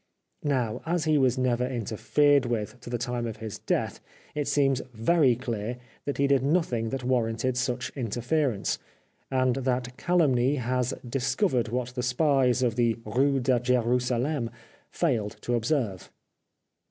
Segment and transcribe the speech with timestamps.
[0.43, 3.99] Now, as he was never interfered with to the time of his death,
[4.33, 8.79] it seems very clear that he did nothing that warranted such interference,
[9.29, 14.49] and that calumny has dis covered what the spies of the Rue de Jerusalem
[14.89, 16.09] failed to observe.